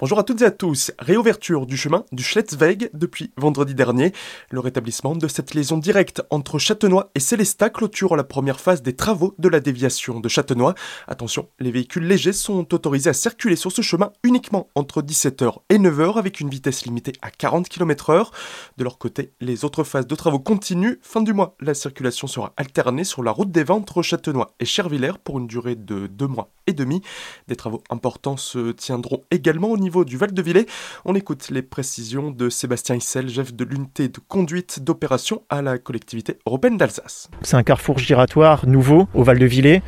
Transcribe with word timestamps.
Bonjour 0.00 0.20
à 0.20 0.22
toutes 0.22 0.42
et 0.42 0.44
à 0.44 0.52
tous. 0.52 0.92
Réouverture 1.00 1.66
du 1.66 1.76
chemin 1.76 2.04
du 2.12 2.22
Schletzweg 2.22 2.88
depuis 2.94 3.32
vendredi 3.36 3.74
dernier. 3.74 4.12
Le 4.52 4.60
rétablissement 4.60 5.16
de 5.16 5.26
cette 5.26 5.54
liaison 5.54 5.76
directe 5.76 6.22
entre 6.30 6.60
Châtenois 6.60 7.10
et 7.16 7.20
Célestat 7.20 7.70
clôture 7.70 8.14
la 8.14 8.22
première 8.22 8.60
phase 8.60 8.80
des 8.80 8.94
travaux 8.94 9.34
de 9.38 9.48
la 9.48 9.58
déviation 9.58 10.20
de 10.20 10.28
Châtenois. 10.28 10.76
Attention, 11.08 11.48
les 11.58 11.72
véhicules 11.72 12.06
légers 12.06 12.32
sont 12.32 12.72
autorisés 12.72 13.10
à 13.10 13.12
circuler 13.12 13.56
sur 13.56 13.72
ce 13.72 13.82
chemin 13.82 14.12
uniquement 14.22 14.68
entre 14.76 15.02
17h 15.02 15.52
et 15.68 15.78
9h 15.78 16.16
avec 16.16 16.38
une 16.38 16.48
vitesse 16.48 16.86
limitée 16.86 17.14
à 17.20 17.32
40 17.32 17.68
km/h. 17.68 18.30
De 18.76 18.84
leur 18.84 18.98
côté, 18.98 19.32
les 19.40 19.64
autres 19.64 19.82
phases 19.82 20.06
de 20.06 20.14
travaux 20.14 20.38
continuent. 20.38 21.00
Fin 21.02 21.22
du 21.22 21.32
mois, 21.32 21.56
la 21.58 21.74
circulation 21.74 22.28
sera 22.28 22.52
alternée 22.56 23.02
sur 23.02 23.24
la 23.24 23.32
route 23.32 23.50
des 23.50 23.64
vents 23.64 23.78
entre 23.78 24.02
Châtenois 24.02 24.54
et 24.60 24.64
Chervillers 24.64 25.18
pour 25.24 25.40
une 25.40 25.48
durée 25.48 25.74
de 25.74 26.06
deux 26.06 26.28
mois 26.28 26.52
Des 26.72 27.56
travaux 27.56 27.82
importants 27.90 28.36
se 28.36 28.72
tiendront 28.72 29.24
également 29.30 29.70
au 29.70 29.76
niveau 29.76 29.88
niveau 29.88 30.04
du 30.04 30.18
Val-de-Villers. 30.18 30.66
On 31.06 31.14
écoute 31.14 31.48
les 31.48 31.62
précisions 31.62 32.30
de 32.30 32.50
Sébastien 32.50 32.96
Issel, 32.96 33.30
chef 33.30 33.54
de 33.54 33.64
l'unité 33.64 34.08
de 34.08 34.18
conduite 34.28 34.80
d'opération 34.84 35.40
à 35.48 35.62
la 35.62 35.78
collectivité 35.78 36.36
européenne 36.46 36.76
d'Alsace. 36.76 37.30
C'est 37.40 37.56
un 37.56 37.62
carrefour 37.62 37.98
giratoire 37.98 38.66
nouveau 38.66 39.08
au 39.14 39.22
Val-de-Villers 39.22 39.82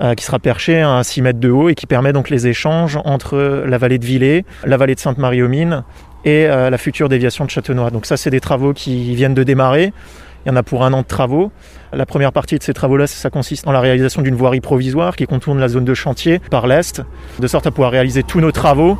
euh, 0.00 0.14
qui 0.14 0.24
sera 0.24 0.38
perché 0.38 0.80
à 0.80 1.04
6 1.04 1.20
mètres 1.20 1.38
de 1.38 1.50
haut 1.50 1.68
et 1.68 1.74
qui 1.74 1.84
permet 1.86 2.14
donc 2.14 2.30
les 2.30 2.46
échanges 2.46 2.98
entre 3.04 3.36
la 3.66 3.76
vallée 3.76 3.98
de 3.98 4.06
Villers, 4.06 4.46
la 4.64 4.78
vallée 4.78 4.94
de 4.94 5.00
Sainte-Marie-aux-Mines 5.00 5.84
et 6.24 6.46
euh, 6.46 6.70
la 6.70 6.78
future 6.78 7.10
déviation 7.10 7.44
de 7.44 7.50
Châtenois. 7.50 7.90
Donc 7.90 8.06
ça, 8.06 8.16
c'est 8.16 8.30
des 8.30 8.40
travaux 8.40 8.72
qui 8.72 9.14
viennent 9.14 9.34
de 9.34 9.44
démarrer. 9.44 9.92
Il 10.44 10.48
y 10.48 10.52
en 10.52 10.56
a 10.56 10.62
pour 10.62 10.84
un 10.84 10.92
an 10.92 11.02
de 11.02 11.06
travaux. 11.06 11.52
La 11.92 12.06
première 12.06 12.32
partie 12.32 12.58
de 12.58 12.62
ces 12.62 12.74
travaux-là, 12.74 13.06
ça 13.06 13.30
consiste 13.30 13.66
en 13.66 13.72
la 13.72 13.80
réalisation 13.80 14.22
d'une 14.22 14.34
voirie 14.34 14.60
provisoire 14.60 15.16
qui 15.16 15.26
contourne 15.26 15.58
la 15.58 15.68
zone 15.68 15.84
de 15.84 15.94
chantier 15.94 16.40
par 16.50 16.66
l'est, 16.66 17.02
de 17.38 17.46
sorte 17.46 17.66
à 17.66 17.70
pouvoir 17.70 17.92
réaliser 17.92 18.22
tous 18.22 18.40
nos 18.40 18.52
travaux 18.52 18.98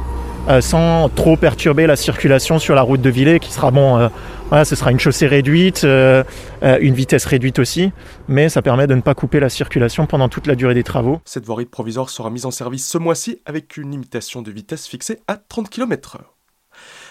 euh, 0.48 0.60
sans 0.60 1.08
trop 1.08 1.36
perturber 1.36 1.86
la 1.86 1.94
circulation 1.94 2.58
sur 2.58 2.74
la 2.74 2.82
route 2.82 3.00
de 3.00 3.10
Villers, 3.10 3.38
qui 3.38 3.52
sera 3.52 3.70
bon. 3.70 3.98
Euh, 3.98 4.08
voilà, 4.48 4.64
ce 4.64 4.74
sera 4.74 4.90
une 4.90 4.98
chaussée 4.98 5.26
réduite, 5.28 5.84
euh, 5.84 6.24
une 6.62 6.94
vitesse 6.94 7.24
réduite 7.24 7.58
aussi, 7.58 7.92
mais 8.28 8.48
ça 8.48 8.60
permet 8.60 8.86
de 8.86 8.94
ne 8.94 9.00
pas 9.00 9.14
couper 9.14 9.40
la 9.40 9.48
circulation 9.48 10.06
pendant 10.06 10.28
toute 10.28 10.46
la 10.46 10.54
durée 10.54 10.74
des 10.74 10.82
travaux. 10.82 11.20
Cette 11.24 11.46
voirie 11.46 11.64
provisoire 11.64 12.10
sera 12.10 12.28
mise 12.28 12.44
en 12.44 12.50
service 12.50 12.86
ce 12.86 12.98
mois-ci 12.98 13.38
avec 13.46 13.76
une 13.76 13.92
limitation 13.92 14.42
de 14.42 14.50
vitesse 14.50 14.86
fixée 14.86 15.20
à 15.28 15.36
30 15.36 15.70
km/h. 15.70 16.18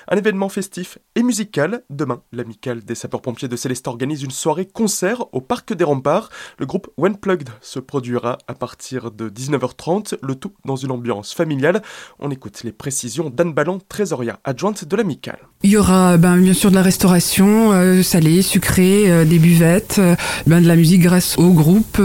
Un 0.07 0.17
événement 0.17 0.49
festif 0.49 0.97
et 1.16 1.23
musical. 1.23 1.83
Demain, 1.89 2.21
l'amicale 2.31 2.83
des 2.83 2.95
sapeurs-pompiers 2.95 3.47
de 3.47 3.55
Céleste 3.55 3.88
organise 3.88 4.23
une 4.23 4.31
soirée 4.31 4.66
concert 4.66 5.25
au 5.33 5.41
Parc 5.41 5.73
des 5.73 5.83
Remparts. 5.83 6.30
Le 6.57 6.66
groupe 6.66 6.89
When 6.97 7.17
Plugged 7.17 7.49
se 7.61 7.80
produira 7.80 8.38
à 8.47 8.53
partir 8.53 9.11
de 9.11 9.29
19h30, 9.29 10.16
le 10.22 10.35
tout 10.35 10.53
dans 10.66 10.75
une 10.75 10.91
ambiance 10.91 11.33
familiale. 11.33 11.81
On 12.19 12.31
écoute 12.31 12.63
les 12.63 12.72
précisions 12.72 13.29
d'Anne 13.29 13.53
Ballon, 13.53 13.79
trésorière 13.88 14.38
adjointe 14.44 14.85
de 14.85 14.95
l'amicale. 14.95 15.39
Il 15.63 15.69
y 15.69 15.77
aura 15.77 16.17
ben, 16.17 16.38
bien 16.38 16.53
sûr 16.53 16.72
de 16.72 16.75
la 16.75 16.81
restauration, 16.81 17.72
euh, 17.72 18.02
salée, 18.02 18.41
sucrée, 18.41 19.11
euh, 19.11 19.25
des 19.25 19.38
buvettes, 19.38 19.97
euh, 19.99 20.16
ben, 20.47 20.59
de 20.59 20.67
la 20.67 20.75
musique 20.75 21.02
grâce 21.02 21.38
au 21.38 21.52
groupe. 21.52 22.02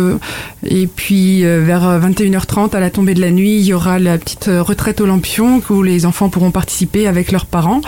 et 0.64 0.86
puis 0.86 1.42
vers 1.42 2.00
21h30, 2.00 2.74
à 2.74 2.80
la 2.80 2.90
tombée 2.90 3.14
de 3.14 3.20
la 3.20 3.30
nuit, 3.30 3.56
il 3.56 3.64
y 3.64 3.72
aura 3.72 3.98
la 3.98 4.18
petite 4.18 4.46
retraite 4.46 5.00
au 5.00 5.06
lampion 5.06 5.62
où 5.70 5.82
les 5.82 6.06
enfants 6.06 6.28
pourront 6.28 6.50
participer 6.50 7.06
avec 7.06 7.32
leurs 7.32 7.46
parents. 7.46 7.80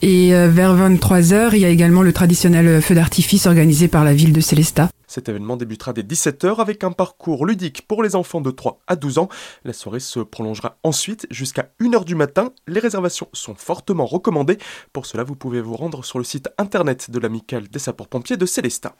Et 0.00 0.32
euh, 0.32 0.48
vers 0.48 0.76
23h, 0.76 1.50
il 1.54 1.58
y 1.58 1.64
a 1.64 1.68
également 1.68 2.02
le 2.02 2.12
traditionnel 2.12 2.80
feu 2.80 2.94
d'artifice 2.94 3.46
organisé 3.46 3.88
par 3.88 4.04
la 4.04 4.14
ville 4.14 4.32
de 4.32 4.40
Célestat. 4.40 4.90
Cet 5.08 5.28
événement 5.28 5.56
débutera 5.56 5.92
dès 5.92 6.02
17h 6.02 6.60
avec 6.60 6.84
un 6.84 6.92
parcours 6.92 7.46
ludique 7.46 7.88
pour 7.88 8.02
les 8.02 8.14
enfants 8.14 8.40
de 8.40 8.50
3 8.50 8.78
à 8.86 8.94
12 8.94 9.18
ans. 9.18 9.28
La 9.64 9.72
soirée 9.72 10.00
se 10.00 10.20
prolongera 10.20 10.76
ensuite 10.84 11.26
jusqu'à 11.30 11.72
1h 11.80 12.04
du 12.04 12.14
matin. 12.14 12.52
Les 12.68 12.78
réservations 12.78 13.28
sont 13.32 13.54
fortement 13.54 14.06
recommandées. 14.06 14.58
Pour 14.92 15.06
cela, 15.06 15.24
vous 15.24 15.34
pouvez 15.34 15.60
vous 15.60 15.74
rendre 15.74 16.04
sur 16.04 16.18
le 16.18 16.24
site 16.24 16.48
internet 16.58 17.10
de 17.10 17.18
l'amicale 17.18 17.68
des 17.68 17.78
sapeurs-pompiers 17.78 18.36
de 18.36 18.46
Célestat. 18.46 18.94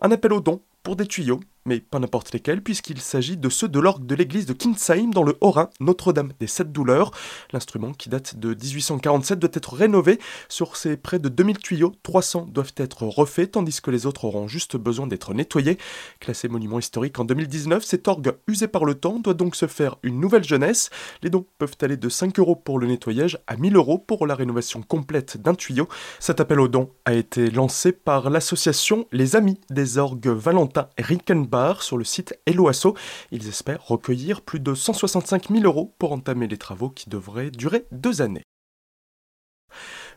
Un 0.00 0.10
appel 0.10 0.32
aux 0.32 0.40
dons 0.40 0.62
pour 0.82 0.96
des 0.96 1.06
tuyaux, 1.06 1.40
mais 1.66 1.80
pas 1.80 1.98
n'importe 1.98 2.32
lesquels, 2.32 2.62
puisqu'il 2.62 3.00
s'agit 3.00 3.36
de 3.36 3.48
ceux 3.48 3.68
de 3.68 3.80
l'orgue 3.80 4.06
de 4.06 4.14
l'église 4.14 4.46
de 4.46 4.52
Kinsheim 4.52 5.10
dans 5.10 5.24
le 5.24 5.36
Haut-Rhin, 5.40 5.68
Notre-Dame 5.80 6.32
des 6.38 6.46
Sept 6.46 6.72
Douleurs. 6.72 7.10
L'instrument, 7.52 7.92
qui 7.92 8.08
date 8.08 8.36
de 8.36 8.54
1847, 8.54 9.38
doit 9.38 9.50
être 9.52 9.74
rénové. 9.74 10.18
Sur 10.48 10.76
ces 10.76 10.96
près 10.96 11.18
de 11.18 11.28
2000 11.28 11.58
tuyaux, 11.58 11.92
300 12.04 12.46
doivent 12.50 12.72
être 12.76 13.02
refaits, 13.02 13.52
tandis 13.52 13.80
que 13.80 13.90
les 13.90 14.06
autres 14.06 14.24
auront 14.24 14.46
juste 14.48 14.76
besoin 14.76 15.08
d'être 15.08 15.34
nettoyés. 15.34 15.76
Classé 16.20 16.48
monument 16.48 16.78
historique 16.78 17.18
en 17.18 17.24
2019, 17.24 17.84
cet 17.84 18.06
orgue 18.06 18.32
usé 18.46 18.68
par 18.68 18.84
le 18.84 18.94
temps 18.94 19.18
doit 19.18 19.34
donc 19.34 19.56
se 19.56 19.66
faire 19.66 19.96
une 20.04 20.20
nouvelle 20.20 20.44
jeunesse. 20.44 20.90
Les 21.22 21.30
dons 21.30 21.46
peuvent 21.58 21.76
aller 21.82 21.96
de 21.96 22.08
5 22.08 22.38
euros 22.38 22.56
pour 22.56 22.78
le 22.78 22.86
nettoyage 22.86 23.38
à 23.48 23.56
1000 23.56 23.74
euros 23.74 23.98
pour 23.98 24.26
la 24.26 24.36
rénovation 24.36 24.82
complète 24.82 25.36
d'un 25.42 25.54
tuyau. 25.54 25.88
Cet 26.20 26.40
appel 26.40 26.60
aux 26.60 26.68
dons 26.68 26.90
a 27.04 27.14
été 27.14 27.50
lancé 27.50 27.90
par 27.90 28.30
l'association 28.30 29.06
Les 29.10 29.34
Amis 29.34 29.60
des 29.70 29.98
Orgues 29.98 30.28
Valentin 30.28 30.88
Rickenbach 30.98 31.55
sur 31.80 31.96
le 31.96 32.04
site 32.04 32.38
Eloasso. 32.46 32.94
Ils 33.30 33.48
espèrent 33.48 33.86
recueillir 33.86 34.42
plus 34.42 34.60
de 34.60 34.74
165 34.74 35.48
000 35.50 35.64
euros 35.64 35.94
pour 35.98 36.12
entamer 36.12 36.46
les 36.46 36.58
travaux 36.58 36.90
qui 36.90 37.08
devraient 37.08 37.50
durer 37.50 37.86
deux 37.92 38.22
années 38.22 38.42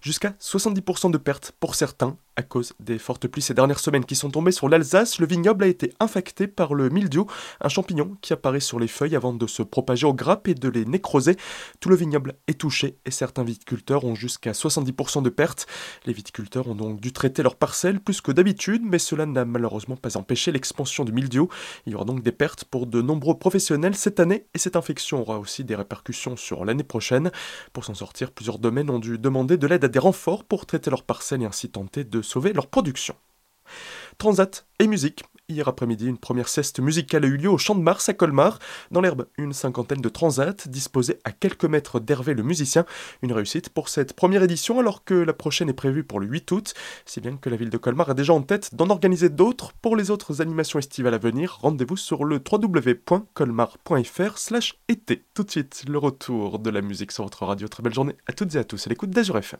jusqu'à 0.01 0.29
70% 0.39 1.11
de 1.11 1.17
pertes 1.17 1.51
pour 1.59 1.75
certains 1.75 2.17
à 2.39 2.41
cause 2.41 2.73
des 2.79 2.97
fortes 2.97 3.27
pluies 3.27 3.41
ces 3.41 3.53
dernières 3.53 3.79
semaines 3.79 4.05
qui 4.05 4.15
sont 4.15 4.29
tombées 4.29 4.53
sur 4.53 4.69
l'Alsace. 4.69 5.19
Le 5.19 5.27
vignoble 5.27 5.65
a 5.65 5.67
été 5.67 5.93
infecté 5.99 6.47
par 6.47 6.73
le 6.73 6.89
mildiou, 6.89 7.27
un 7.59 7.67
champignon 7.67 8.15
qui 8.21 8.31
apparaît 8.31 8.61
sur 8.61 8.79
les 8.79 8.87
feuilles 8.87 9.17
avant 9.17 9.33
de 9.33 9.45
se 9.45 9.61
propager 9.61 10.05
aux 10.05 10.13
grappes 10.13 10.47
et 10.47 10.53
de 10.53 10.69
les 10.69 10.85
nécroser. 10.85 11.35
Tout 11.81 11.89
le 11.89 11.97
vignoble 11.97 12.35
est 12.47 12.57
touché 12.57 12.97
et 13.05 13.11
certains 13.11 13.43
viticulteurs 13.43 14.05
ont 14.05 14.15
jusqu'à 14.15 14.53
70% 14.53 15.21
de 15.21 15.29
pertes. 15.29 15.67
Les 16.05 16.13
viticulteurs 16.13 16.69
ont 16.69 16.75
donc 16.75 17.01
dû 17.01 17.11
traiter 17.11 17.43
leurs 17.43 17.57
parcelles 17.57 17.99
plus 17.99 18.21
que 18.21 18.31
d'habitude, 18.31 18.83
mais 18.85 18.99
cela 18.99 19.25
n'a 19.25 19.43
malheureusement 19.43 19.97
pas 19.97 20.15
empêché 20.15 20.53
l'expansion 20.53 21.03
du 21.03 21.11
mildiou. 21.11 21.49
Il 21.85 21.91
y 21.91 21.95
aura 21.95 22.05
donc 22.05 22.23
des 22.23 22.31
pertes 22.31 22.63
pour 22.63 22.87
de 22.87 23.01
nombreux 23.01 23.37
professionnels 23.37 23.95
cette 23.95 24.21
année 24.21 24.45
et 24.53 24.59
cette 24.59 24.77
infection 24.77 25.19
aura 25.19 25.39
aussi 25.39 25.65
des 25.65 25.75
répercussions 25.75 26.37
sur 26.37 26.63
l'année 26.63 26.83
prochaine. 26.83 27.31
Pour 27.73 27.83
s'en 27.83 27.95
sortir, 27.95 28.31
plusieurs 28.31 28.59
domaines 28.59 28.89
ont 28.89 28.99
dû 28.99 29.17
demander 29.17 29.57
de 29.57 29.67
l'aide 29.67 29.83
à 29.83 29.89
des 29.89 29.99
renforts 29.99 30.45
pour 30.45 30.65
traiter 30.65 30.89
leurs 30.89 31.03
parcelles 31.03 31.41
et 31.41 31.45
ainsi 31.45 31.69
tenter 31.69 32.05
de 32.05 32.21
sauver 32.29 32.53
leur 32.53 32.67
production. 32.67 33.15
Transat 34.17 34.65
et 34.79 34.87
musique. 34.87 35.23
Hier 35.49 35.67
après-midi, 35.67 36.05
une 36.05 36.19
première 36.19 36.47
ceste 36.47 36.79
musicale 36.79 37.25
a 37.25 37.27
eu 37.27 37.35
lieu 37.37 37.49
au 37.49 37.57
Champ 37.57 37.73
de 37.73 37.81
Mars 37.81 38.07
à 38.07 38.13
Colmar. 38.13 38.59
Dans 38.91 39.01
l'herbe, 39.01 39.25
une 39.39 39.51
cinquantaine 39.51 39.99
de 39.99 40.09
transats 40.09 40.67
disposés 40.67 41.17
à 41.23 41.31
quelques 41.31 41.65
mètres 41.65 41.99
d'Hervé 41.99 42.35
le 42.35 42.43
musicien. 42.43 42.85
Une 43.23 43.33
réussite 43.33 43.69
pour 43.69 43.89
cette 43.89 44.13
première 44.13 44.43
édition 44.43 44.79
alors 44.79 45.03
que 45.03 45.15
la 45.15 45.33
prochaine 45.33 45.67
est 45.69 45.73
prévue 45.73 46.03
pour 46.03 46.19
le 46.19 46.27
8 46.27 46.51
août. 46.51 46.75
Si 47.05 47.19
bien 47.19 47.35
que 47.37 47.49
la 47.49 47.55
ville 47.55 47.71
de 47.71 47.77
Colmar 47.77 48.11
a 48.11 48.13
déjà 48.13 48.33
en 48.33 48.43
tête 48.43 48.75
d'en 48.75 48.91
organiser 48.91 49.29
d'autres. 49.29 49.73
Pour 49.81 49.95
les 49.95 50.11
autres 50.11 50.39
animations 50.39 50.77
estivales 50.77 51.15
à 51.15 51.17
venir, 51.17 51.57
rendez-vous 51.61 51.97
sur 51.97 52.25
le 52.25 52.39
www.colmar.fr 52.39 54.37
slash 54.37 54.77
été. 54.87 55.23
Tout 55.33 55.43
de 55.43 55.49
suite, 55.49 55.83
le 55.87 55.97
retour 55.97 56.59
de 56.59 56.69
la 56.69 56.81
musique 56.81 57.11
sur 57.11 57.23
votre 57.23 57.43
radio. 57.45 57.67
Très 57.67 57.81
belle 57.81 57.95
journée 57.95 58.15
à 58.27 58.33
toutes 58.33 58.53
et 58.53 58.59
à 58.59 58.63
tous 58.63 58.85
à 58.85 58.89
l'écoute 58.91 59.09
d'Azur 59.09 59.35
FM. 59.35 59.59